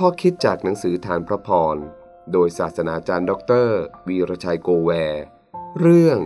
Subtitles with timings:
[0.00, 1.76] ข้อคิดจากหนังสือฐานพระพร
[2.32, 5.22] โดยศาสนาจารย์ด็อกเตอร์วีรชัยโกแวร์
[5.78, 6.18] เรื่อง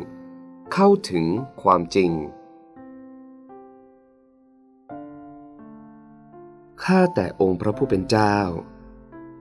[0.73, 1.27] เข้าถึง
[1.63, 2.11] ความจริง
[6.85, 8.37] ข้าแต่องค์พระผู้เป็นเจ้า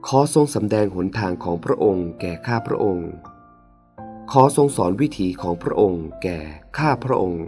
[0.06, 3.10] ขอทรงสำแดงหนทางของพระองค์แก่ข้าพระองค์
[4.32, 6.40] ขอทรงสอนวิถีของพระองค์แก่
[6.78, 7.46] ข้าพระองค์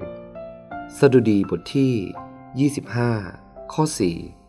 [0.98, 2.70] สดุดีบทที่
[3.28, 4.41] 25 ข้อ 4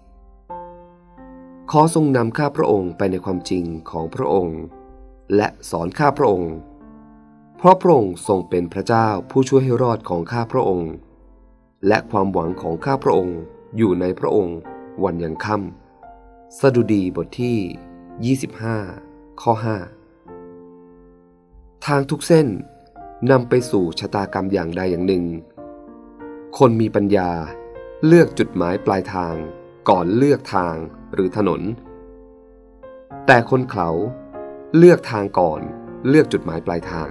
[1.76, 4.60] ขอทรงนำข้าพระองค์ไปในความจริงของพระองค์
[5.36, 6.54] และสอนข้าพระองค์
[7.58, 10.92] เพราะพระองค์ทรงเป็นพระเจ้าผู้ช่วยให้รอดของข้าพระองค์
[11.88, 13.38] และความหวังของข้าพระองค์
[13.78, 14.58] อยู่ในพระองค์
[15.04, 18.38] วันยังค่ำสดุดีบทที่
[18.96, 19.54] 25 ข้อ
[20.90, 22.48] 5 ทางทุกเส้น
[23.32, 25.24] นำไปสู่ชะตากรรมอย่างใดอย่างหนึ่ง
[26.58, 27.30] คนมีปัญญา
[28.06, 29.36] เลือกจุดหมายปลายทาง
[29.90, 30.76] ก่อนเลือกทาง
[31.14, 31.62] หรือถนน
[33.28, 33.90] แต่คนเขา
[34.78, 35.62] เลือกทางก่อน
[36.08, 37.10] เลือกจุดหมายปลายทาง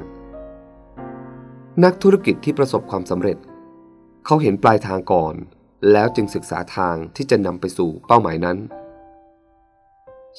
[1.84, 3.38] นักธุรกิจที่ประสบความสำเร็จ
[4.26, 5.34] เขาเห็นปลายทางก่อน
[5.92, 8.58] แล้วจึงศึกษาทางที่จะนำไปสู่เป้าหมายนั้น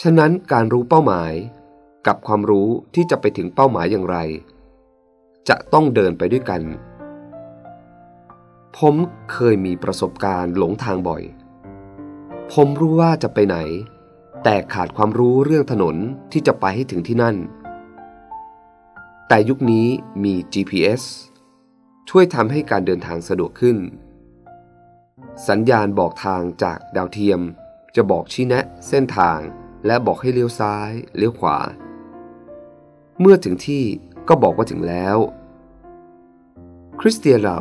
[0.01, 1.33] ฉะนั้นการรู้เป้าหมาย
[2.07, 4.17] กับความรู้ที่จะไปถึงเป้าหมายอย่างไร
[5.49, 6.61] จะต้องเดินไปด้วยกัน
[8.77, 8.95] ผม
[9.31, 11.23] เคยมีประสบการณ์หลงทางบ่อย
[12.51, 13.57] ผมรู้ว่าจะไปไหน
[14.43, 15.95] แต่ขาดความรู้เรื่องถนน
[16.31, 17.35] ที่จะไปให้ถึงที่นั่น
[19.27, 19.87] แต่ยุคนี้
[20.23, 21.03] มี GPS
[22.09, 23.77] ช่วยทำให้การเดินทางสะดวกขึ้น
[25.47, 27.41] สัญญาณบอกทางจากดาวเทียม
[27.95, 29.39] จะบอกชี้แนะเส้นทาง
[29.85, 31.57] และบอกให้เลี้ยวซ้าย เลี้ยวขวา
[33.19, 33.83] เมื่อถึงที่
[34.27, 35.17] ก็บอกว่าถึงแล้ว
[36.99, 37.59] คริสเตียนเรา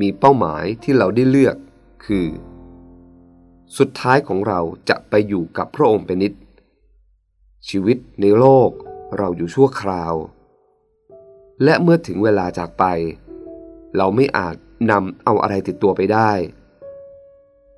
[0.00, 1.56] มีเป้าหมายที่เราได้เลือก
[2.04, 2.26] คือ
[3.78, 6.32] สุดท้ายของเราจะไปอยู่กับพระองค์เป็นนิด
[7.68, 8.70] ชีวิตในโลก
[9.16, 10.14] เราอยู่ชั่วคราว
[11.64, 12.84] และเมื่อถึงเวลาจากไป
[13.96, 14.56] เราไม่อาจ
[14.90, 16.30] นำเอาอะไรติดตัวไปได้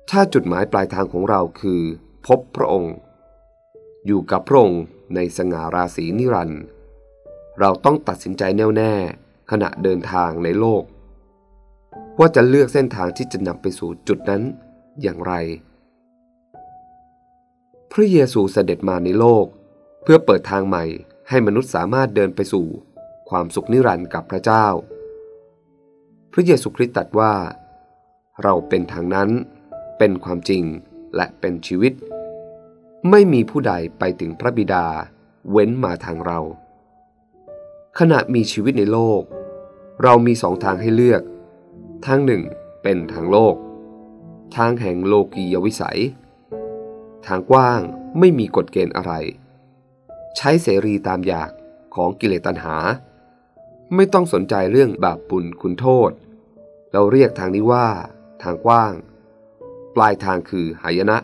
[0.09, 1.81] ถ้าจุดหมายปลายทางของเราคือ
[2.25, 2.95] พบพระองค์
[4.05, 4.83] อยู่กับพระองค์
[5.15, 6.61] ในสง่าราศีนิรันดร์
[7.59, 8.93] เราต้องตัดสินใจแน่วแน่
[9.51, 10.83] ขณะเดินทางในโลก
[12.19, 14.41] ว่าจะเลือกเส้นทางที่จะนำไปสู่จุดนั้น
[15.01, 15.33] อย่างไร
[17.97, 19.45] พระเยซูเสด็จมาในโลก
[20.03, 20.83] เพื่อเปิดทางใหม่
[21.29, 22.65] ให้มนุษย์สามารถเดินไปสู่
[23.29, 24.65] ความสุขนิรันดร์กับพระเจ้า
[26.33, 27.33] พระเยซูคริสต์ตรัสว่า
[28.43, 29.29] เราเป็นทางนั้น
[29.97, 30.63] เป็นความจริง
[31.15, 31.93] และเป็นชีวิต
[33.09, 34.85] ไม่มีผู้ใดไปถึงพระบิดา
[35.51, 36.39] เว้นมาทางเรา
[37.99, 39.21] ขณะมีชีวิตในโลก
[40.03, 41.21] เรามีสองทางให้เลือก
[42.05, 42.43] ทางหนึ่ง
[42.83, 43.55] เป็นทางโลก
[44.55, 46.01] ทางแห่งโลกียวิสัย
[47.27, 47.81] ทางกว้าง
[48.19, 49.13] ไม่มีกฎเกณฑ์อะไร
[50.37, 51.51] ใช้เสรีตามอยาก
[51.95, 52.77] ของกิเลสตัณหา
[53.95, 56.11] ไม่ต้องสนใจเรื่องบาปปุลคุณโทษ
[56.91, 57.87] เราเรียกทางนี้ว่า
[58.43, 58.93] ทางกว้าง
[59.95, 61.17] ปลายทางคือหายนะ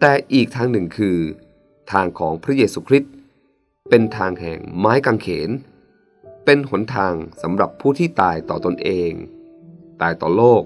[0.00, 1.18] แต่อีกทางหนึ่งคือ
[1.92, 3.12] ทางของพระเยซูคริสต์
[3.88, 5.50] เป็นทางแห่งไม้กางเขน
[6.44, 9.12] เป็นหนทางสำหรับผู้ที่ตายต่อตนเอง
[10.02, 10.62] ตายต่อโลก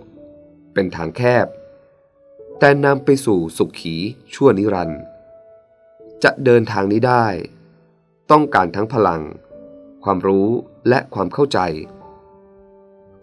[0.75, 1.47] เป็นทางแคบ
[2.63, 3.97] แต่นำไปสู่สุขขี
[4.35, 5.01] ชั่วนิรันดร์
[6.25, 7.27] จะเดินทางนี้ได้
[8.31, 9.23] ต้องการทั้งพลัง
[10.05, 10.49] ความรู้
[10.89, 11.59] และความเข้าใจ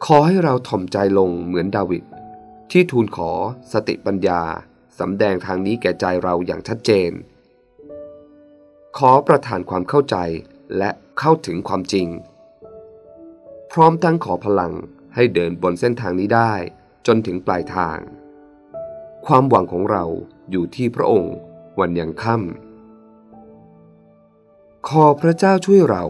[0.05, 2.03] ขอให้เราถ่อมใจลงเหมือนดาวิด
[2.71, 3.31] ที่ทูลขอ
[3.73, 4.41] สติปัญญา
[4.99, 7.11] สำแดงทางนี้แก่ใจเราอย่างชัดเจน
[8.97, 10.17] ขอประทานความเข้าใจ
[10.77, 12.07] และเข้าถึงความจริง
[13.71, 14.73] พร้อมทั้งขอพลัง
[15.15, 16.53] ให้เดินบนเส้นทางนี้ได้
[17.07, 17.97] จนถึงปลายทาง
[19.31, 20.05] ความหวังของเรา
[20.51, 21.35] อยู่ที่พระองค์
[21.79, 26.05] วันยังค่ำขอพระเจ้าช่วยเรา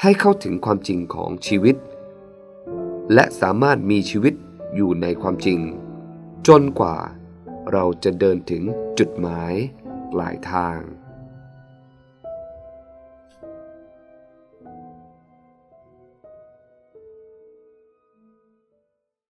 [0.00, 1.76] ให้เข้าถึงความจริงของชีวิต
[3.14, 4.34] และสามารถมีชีวิต
[4.74, 5.60] อยู่ในความจริง
[6.48, 6.96] จนกว่า
[7.72, 8.62] เราจะเดินถึง
[8.98, 9.54] จุดหมาย
[10.12, 10.78] ปลายทาง